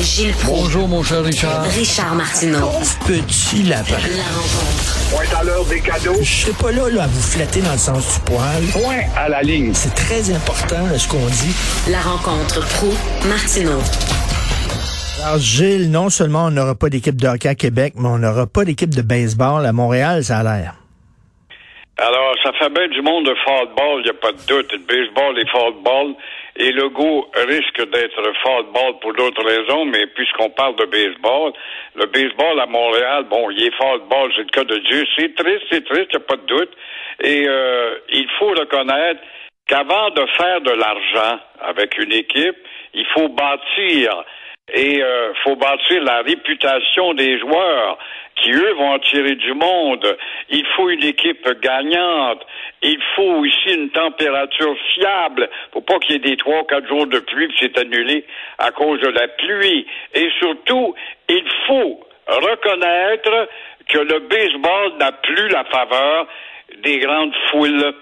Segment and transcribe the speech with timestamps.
[0.00, 0.62] Gilles Proulx.
[0.62, 1.64] Bonjour, mon cher Richard.
[1.64, 2.70] Richard Martineau.
[3.06, 3.98] Petit lapin.
[4.16, 5.10] La rencontre.
[5.10, 6.22] Point à l'heure des cadeaux.
[6.22, 8.62] Je serai pas là, là, à vous flatter dans le sens du poil.
[8.72, 9.74] Point à la ligne.
[9.74, 11.90] C'est très important, là, ce qu'on dit.
[11.90, 12.88] La rencontre pro
[13.28, 13.80] martineau
[15.24, 18.46] Alors, Gilles, non seulement on n'aura pas d'équipe de hockey à Québec, mais on n'aura
[18.46, 20.74] pas d'équipe de baseball à Montréal, ça a l'air.
[21.98, 24.72] Alors, ça fait bien du monde de football, il n'y a pas de doute.
[24.72, 26.14] Le baseball et football.
[26.60, 31.52] Et le goût risque d'être football pour d'autres raisons, mais puisqu'on parle de baseball,
[31.94, 35.04] le baseball à Montréal, bon, il est football, c'est le cas de Dieu.
[35.16, 36.72] C'est triste, c'est triste, il a pas de doute.
[37.22, 39.20] Et euh, il faut reconnaître
[39.68, 42.56] qu'avant de faire de l'argent avec une équipe,
[42.94, 44.24] il faut bâtir
[44.74, 47.98] et euh, faut bâtir la réputation des joueurs
[48.36, 50.16] qui, eux, vont en tirer du monde.
[50.50, 52.44] Il faut une équipe gagnante.
[52.82, 55.48] Il faut aussi une température fiable.
[55.72, 58.24] Faut pas qu'il y ait des trois, quatre jours de pluie, puis c'est annulé
[58.58, 59.86] à cause de la pluie.
[60.14, 60.94] Et surtout,
[61.28, 63.48] il faut reconnaître
[63.88, 66.26] que le baseball n'a plus la faveur
[66.82, 67.94] des grandes foules.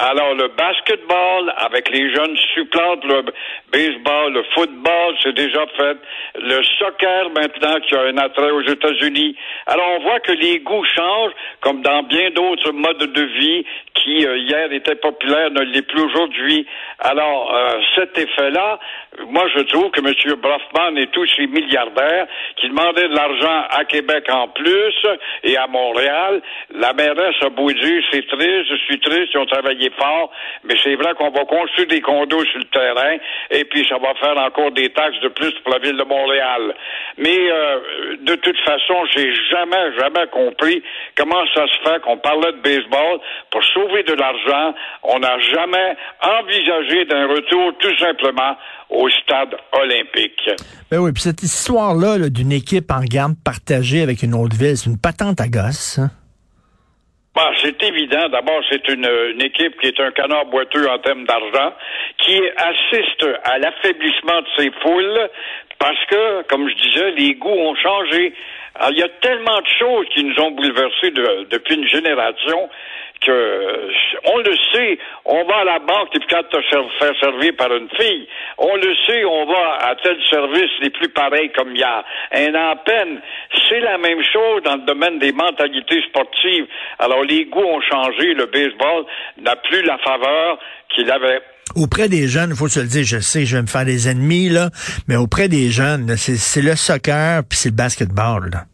[0.00, 3.24] Alors, le basketball, avec les jeunes, supplante le
[3.72, 5.96] baseball, le football, c'est déjà fait.
[6.40, 9.34] Le soccer, maintenant, qui a un attrait aux États-Unis.
[9.66, 11.32] Alors, on voit que les goûts changent,
[11.62, 16.02] comme dans bien d'autres modes de vie qui, euh, hier, étaient populaires, ne l'est plus
[16.02, 16.64] aujourd'hui.
[17.00, 18.78] Alors, euh, cet effet-là,
[19.26, 20.36] moi, je trouve que M.
[20.36, 24.94] Brofman et tous ces milliardaires qui demandaient de l'argent à Québec en plus
[25.42, 26.40] et à Montréal,
[26.70, 30.30] la mairesse a beau dire, c'est triste, je suis triste, ils ont travaillé fort,
[30.64, 33.16] mais c'est vrai qu'on va construire des condos sur le terrain
[33.50, 36.74] et puis ça va faire encore des taxes de plus pour la ville de Montréal.
[37.16, 40.82] Mais euh, de toute façon, j'ai jamais, jamais compris
[41.16, 44.74] comment ça se fait qu'on parlait de baseball pour sauver de l'argent.
[45.02, 48.56] On n'a jamais envisagé d'un retour tout simplement
[48.90, 50.50] au stade olympique.
[50.90, 54.76] Ben oui, puis cette histoire-là là, d'une équipe en gamme partagée avec une autre ville,
[54.76, 55.98] c'est une patente à gosse.
[55.98, 56.10] Hein?
[57.62, 58.28] C'est évident.
[58.28, 61.72] D'abord, c'est une, une, équipe qui est un canard boiteux en termes d'argent,
[62.18, 65.30] qui assiste à l'affaiblissement de ses foules,
[65.78, 68.32] parce que, comme je disais, les goûts ont changé.
[68.74, 72.68] Alors, il y a tellement de choses qui nous ont bouleversés de, depuis une génération
[73.20, 73.90] que
[74.24, 77.74] on le sait, on va à la banque et puis quand te faire servir par
[77.74, 78.28] une fille,
[78.58, 82.04] on le sait, on va à tel service les plus pareils comme il y a
[82.32, 83.20] un an à peine.
[83.68, 86.66] C'est la même chose dans le domaine des mentalités sportives.
[86.98, 89.04] Alors les goûts ont changé, le baseball
[89.38, 90.58] n'a plus la faveur
[90.90, 91.40] qu'il avait.
[91.76, 94.08] Auprès des jeunes, il faut se le dire, je sais, je vais me faire des
[94.08, 94.70] ennemis, là,
[95.06, 98.64] mais auprès des jeunes, c'est le soccer puis c'est le basketball, là,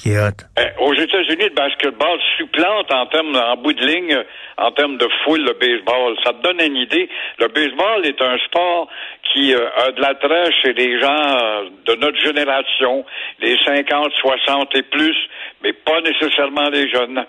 [0.00, 0.38] qui est hot.
[0.80, 4.16] aux États-Unis, le basketball supplante en termes, en bout de ligne,
[4.56, 6.16] en termes de foule, le baseball.
[6.24, 7.08] Ça te donne une idée.
[7.38, 8.88] Le baseball est un sport
[9.32, 13.04] qui euh, a de l'attrait chez les gens euh, de notre génération,
[13.40, 15.16] les 50, 60 et plus,
[15.62, 17.24] mais pas nécessairement les jeunes.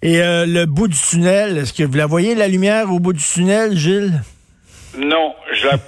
[0.00, 3.12] Et euh, le bout du tunnel, est-ce que vous la voyez, la lumière au bout
[3.12, 4.12] du tunnel, Gilles?
[4.96, 5.34] Non,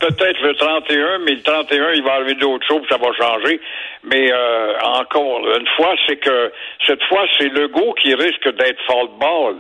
[0.01, 3.61] peut-être le 31, mais le 31, il va arriver d'autres choses, ça va changer.
[4.05, 6.53] Mais euh, encore une fois, c'est que
[6.87, 9.57] cette fois, c'est Legault qui risque d'être football.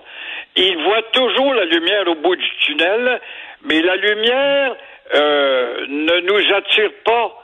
[0.56, 3.20] Il voit toujours la lumière au bout du tunnel,
[3.64, 4.76] mais la lumière
[5.14, 7.39] euh, ne nous attire pas.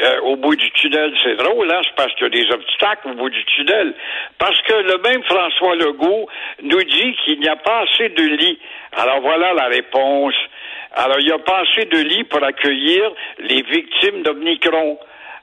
[0.00, 1.80] Euh, au bout du tunnel, c'est drôle, hein?
[1.84, 3.94] c'est parce qu'il y a des obstacles au bout du tunnel.
[4.38, 6.28] Parce que le même François Legault
[6.62, 8.60] nous dit qu'il n'y a pas assez de lits.
[8.92, 10.34] Alors voilà la réponse.
[10.92, 13.10] Alors, il n'y a pas assez de lits pour accueillir
[13.40, 14.98] les victimes d'Omicron.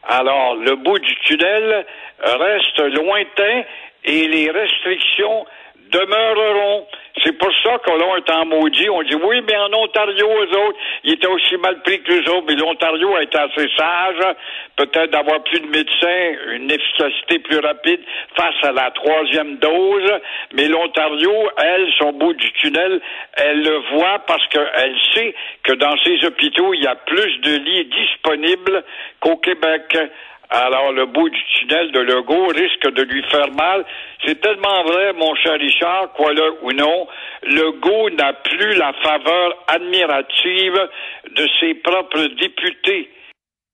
[0.07, 1.85] Alors, le bout du tunnel
[2.23, 3.63] reste lointain
[4.05, 5.45] et les restrictions
[5.91, 6.87] demeureront.
[7.23, 8.89] C'est pour ça que là, on est en maudit.
[8.89, 12.27] On dit oui, mais en Ontario, eux autres, ils étaient aussi mal pris que les
[12.29, 12.45] autres.
[12.47, 14.35] Mais l'Ontario a été assez sage,
[14.75, 18.01] peut-être d'avoir plus de médecins, une efficacité plus rapide
[18.35, 20.11] face à la troisième dose.
[20.53, 22.99] Mais l'Ontario, elle, son bout du tunnel,
[23.37, 27.55] elle le voit parce qu'elle sait que dans ses hôpitaux, il y a plus de
[27.57, 28.83] lits disponibles
[29.21, 29.97] qu'au Québec.
[30.49, 33.83] Alors, le bout du tunnel de Legault risque de lui faire mal.
[34.25, 37.07] C'est tellement vrai, mon cher Richard, quoi là ou non,
[37.43, 40.89] Legault n'a plus la faveur admirative
[41.35, 43.09] de ses propres députés.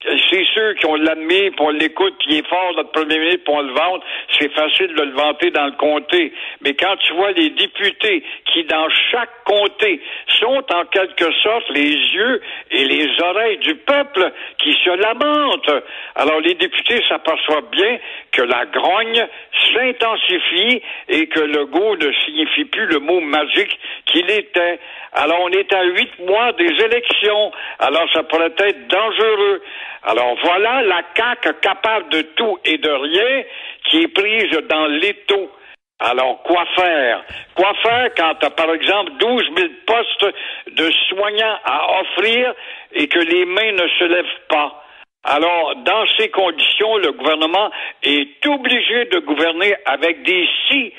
[0.03, 3.53] C'est ceux qui ont l'admis, puis on l'écoute, qui est fort, notre premier ministre, puis
[3.53, 4.03] on le vante,
[4.39, 6.33] c'est facile de le vanter dans le comté.
[6.61, 10.01] Mais quand tu vois les députés qui, dans chaque comté,
[10.39, 15.83] sont en quelque sorte les yeux et les oreilles du peuple qui se lamentent,
[16.15, 17.99] alors les députés s'aperçoivent bien
[18.31, 19.27] que la grogne
[19.73, 24.79] s'intensifie et que le goût ne signifie plus le mot magique qu'il était.
[25.13, 29.61] Alors on est à huit mois des élections, alors ça pourrait être dangereux.
[30.03, 33.43] Alors, voilà la CAQ capable de tout et de rien
[33.85, 35.51] qui est prise dans l'étau.
[35.99, 37.23] Alors, quoi faire?
[37.55, 40.25] Quoi faire quand tu as, par exemple, 12 000 postes
[40.71, 42.55] de soignants à offrir
[42.93, 44.83] et que les mains ne se lèvent pas?
[45.23, 47.69] Alors, dans ces conditions, le gouvernement
[48.01, 50.91] est obligé de gouverner avec des si,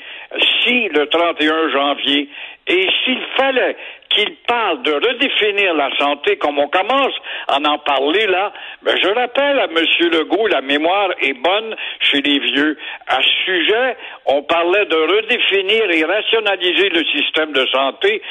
[0.61, 2.29] si le 31 janvier.
[2.67, 3.75] Et s'il fallait
[4.13, 7.13] qu'il parle de redéfinir la santé comme on commence
[7.47, 9.77] à en parler là, ben je rappelle à M.
[10.11, 12.77] Legault, la mémoire est bonne chez les vieux.
[13.07, 18.21] À ce sujet, on parlait de redéfinir et rationaliser le système de santé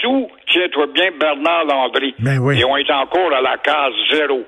[0.00, 2.14] sous, tiens-toi bien, Bernard Landry.
[2.18, 2.60] Ben oui.
[2.60, 4.44] Et on est encore à la case zéro.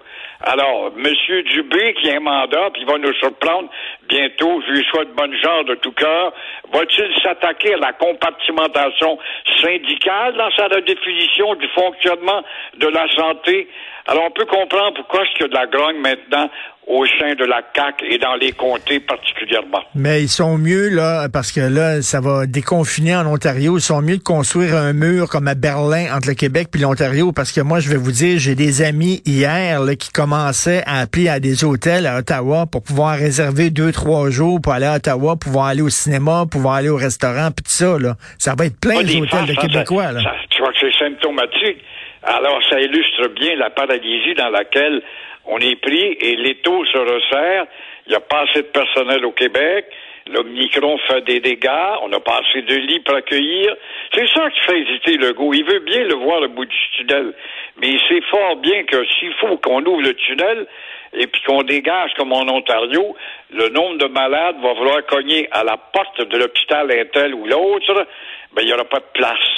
[0.47, 1.43] Alors, M.
[1.45, 3.71] Dubé, qui a un mandat, puis il va nous surprendre
[4.09, 6.33] bientôt, je lui souhaite bonne chance de tout cœur,
[6.71, 9.19] va-t-il s'attaquer à la compartimentation
[9.63, 12.43] syndicale dans sa redéfinition du fonctionnement
[12.77, 13.69] de la santé?
[14.07, 16.51] Alors, on peut comprendre pourquoi est-ce qu'il y a de la grogne maintenant
[16.87, 19.81] au sein de la CAQ et dans les comtés particulièrement.
[19.95, 23.79] Mais ils sont mieux, là, parce que là, ça va déconfiner en Ontario.
[23.79, 27.33] Ils sont mieux de construire un mur comme à Berlin entre le Québec puis l'Ontario,
[27.33, 31.01] parce que moi, je vais vous dire, j'ai des amis hier là, qui commençaient à
[31.01, 34.97] appeler à des hôtels à Ottawa pour pouvoir réserver deux, trois jours pour aller à
[34.97, 38.17] Ottawa, pouvoir aller au cinéma, pouvoir aller au restaurant, puis tout ça, là.
[38.39, 40.21] Ça va être plein, les hôtels de hein, Québécois, ça- là.
[40.23, 41.79] ça- tu vois que symptomatique.
[42.23, 45.03] Alors, ça illustre bien la paralysie dans laquelle
[45.47, 47.67] on est pris et l'étau se resserre.
[48.07, 49.87] Il n'y a pas assez de personnel au Québec.
[50.27, 51.99] L'Omicron fait des dégâts.
[52.03, 53.77] On n'a pas assez de lits pour accueillir.
[54.15, 55.53] C'est ça qui fait hésiter le goût.
[55.53, 57.35] Il veut bien le voir le bout du tunnel.
[57.81, 60.67] Mais il sait fort bien que s'il faut qu'on ouvre le tunnel
[61.13, 63.15] et puis qu'on dégage comme en Ontario,
[63.51, 67.47] le nombre de malades va vouloir cogner à la porte de l'hôpital un tel ou
[67.47, 68.07] l'autre.
[68.55, 69.54] Ben, il n'y aura pas de place.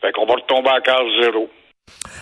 [0.00, 1.48] Fait qu'on va retomber à case zéro.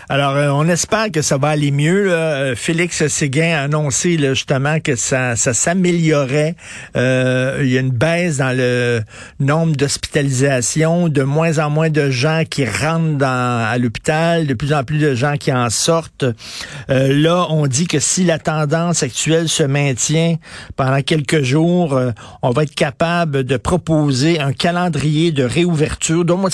[0.09, 2.13] Alors, euh, on espère que ça va aller mieux.
[2.13, 6.55] Euh, Félix Séguin a annoncé là, justement que ça, s'améliorait.
[6.97, 9.03] Euh, il y a une baisse dans le
[9.41, 14.85] nombre d'hospitalisations, de moins en moins de gens qui rentrent à l'hôpital, de plus en
[14.85, 16.25] plus de gens qui en sortent.
[16.89, 20.37] Euh, là, on dit que si la tendance actuelle se maintient
[20.77, 22.01] pendant quelques jours,
[22.43, 26.25] on va être capable de proposer un calendrier de réouverture.
[26.25, 26.49] Donc,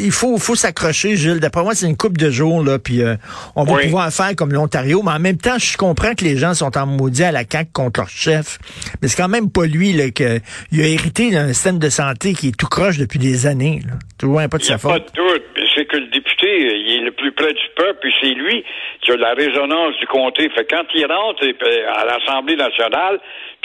[0.00, 1.38] il faut, faut s'accrocher, Gilles.
[1.38, 3.14] D'après moi, c'est une coupe de jours, là, puis euh,
[3.56, 3.82] on va Oui.
[3.84, 5.02] pouvoir faire comme l'Ontario.
[5.04, 7.70] Mais en même temps, je comprends que les gens sont en maudit à la CAQ
[7.72, 8.58] contre leur chef.
[9.02, 10.40] Mais c'est quand même pas lui, là, que,
[10.72, 13.94] il a hérité d'un système de santé qui est tout croche depuis des années, là.
[14.18, 15.14] Tu vois, pas de Il sa a pas faute.
[15.14, 15.44] de doute.
[15.76, 18.64] C'est que le député, euh, il est le plus près du peuple, puis c'est lui
[19.00, 20.48] qui a la résonance du comté.
[20.56, 21.54] Fait que quand il rentre puis,
[21.86, 23.20] à l'Assemblée nationale,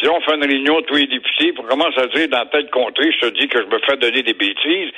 [0.10, 3.28] on fait une réunion tous les députés, on commence à dire dans tel comté, je
[3.28, 4.92] te dis que je me fais donner des bêtises,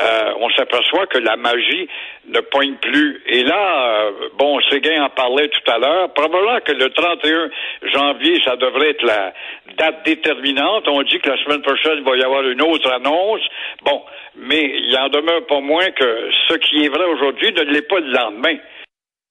[0.00, 1.88] euh, on s'aperçoit que la magie
[2.26, 3.22] ne poigne plus.
[3.26, 7.50] Et là, euh, bon, Séguin en parlait tout à l'heure, probablement que le 31
[7.92, 9.32] janvier, ça devrait être la
[9.76, 10.86] date déterminante.
[10.88, 13.42] On dit que la semaine prochaine, il va y avoir une autre annonce.
[13.84, 14.02] Bon,
[14.36, 18.00] mais il en demeure pas moins que ce qui est vrai aujourd'hui ne l'est pas
[18.00, 18.56] le lendemain.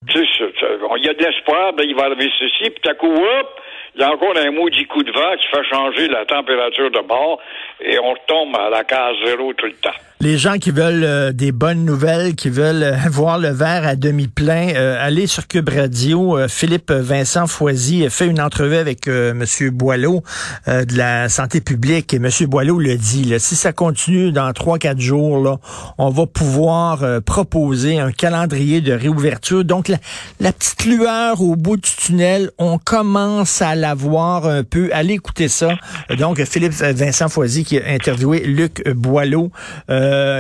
[0.10, 0.52] Tu sais,
[0.98, 3.62] il y a de l'espoir, ben, il va arriver ceci, puis à coup, hop,
[3.96, 7.02] il y a encore un maudit coup de vent qui fait changer la température de
[7.02, 7.40] bord,
[7.80, 9.90] et on retombe à la case zéro tout le temps.
[10.22, 13.96] Les gens qui veulent euh, des bonnes nouvelles, qui veulent euh, voir le verre à
[13.96, 16.38] demi plein, euh, allez sur Cube Radio.
[16.48, 20.22] Philippe Vincent Foisy fait une entrevue avec Monsieur Boileau
[20.68, 23.34] de la santé publique et Monsieur Boileau le dit.
[23.40, 25.60] Si ça continue dans trois quatre jours,
[25.98, 29.64] on va pouvoir proposer un calendrier de réouverture.
[29.66, 29.98] Donc la,
[30.40, 34.90] la petite lueur au bout du tunnel, on commence à la voir un peu.
[34.94, 35.76] Allez écouter ça.
[36.18, 39.52] Donc Philippe Vincent Foisy qui a interviewé Luc Boileau.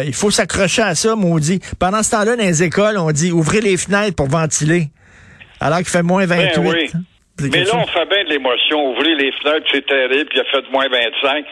[0.05, 1.59] Il faut s'accrocher à ça, maudit.
[1.79, 4.87] Pendant ce temps-là, dans les écoles, on dit ouvrez les fenêtres pour ventiler.
[5.59, 6.55] Alors qu'il fait moins 28.
[6.55, 6.91] Ben oui.
[7.39, 8.91] C'est Mais là, on fait bien de l'émotion.
[8.91, 11.45] Ouvrir les fenêtres, c'est terrible, puis il a fait moins 25.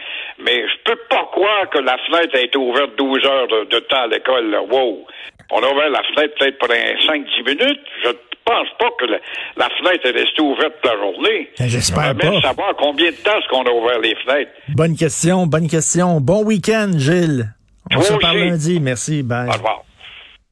[0.44, 3.78] Mais je peux pas croire que la fenêtre a été ouverte 12 heures de, de
[3.80, 4.54] temps à l'école.
[4.70, 5.06] Wow!
[5.50, 7.80] On a ouvert la fenêtre peut-être un 5-10 minutes.
[8.04, 8.10] Je
[8.44, 9.18] pense pas que la,
[9.56, 11.50] la fenêtre est restée ouverte toute la journée.
[11.58, 12.40] Ben, j'espère pas.
[12.40, 14.52] savoir combien de temps est-ce qu'on a ouvert les fenêtres.
[14.68, 16.20] Bonne question, bonne question.
[16.20, 17.46] Bon week-end, Gilles.
[17.92, 18.80] On Toi se parle lundi.
[18.80, 19.22] Merci.
[19.22, 19.48] Bye.
[19.48, 19.84] Au revoir.